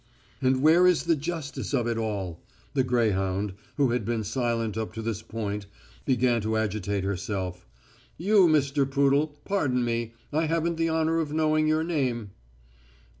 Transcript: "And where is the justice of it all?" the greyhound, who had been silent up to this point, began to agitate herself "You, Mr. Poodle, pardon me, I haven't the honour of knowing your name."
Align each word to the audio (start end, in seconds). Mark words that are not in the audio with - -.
"And 0.41 0.63
where 0.63 0.87
is 0.87 1.03
the 1.03 1.15
justice 1.15 1.75
of 1.75 1.85
it 1.85 1.95
all?" 1.95 2.41
the 2.73 2.83
greyhound, 2.83 3.53
who 3.77 3.91
had 3.91 4.03
been 4.03 4.23
silent 4.23 4.75
up 4.75 4.93
to 4.93 5.01
this 5.03 5.21
point, 5.21 5.67
began 6.05 6.41
to 6.41 6.57
agitate 6.57 7.03
herself 7.03 7.67
"You, 8.17 8.47
Mr. 8.47 8.89
Poodle, 8.89 9.39
pardon 9.45 9.85
me, 9.85 10.15
I 10.33 10.45
haven't 10.47 10.77
the 10.77 10.89
honour 10.89 11.19
of 11.19 11.33
knowing 11.33 11.67
your 11.67 11.83
name." 11.83 12.31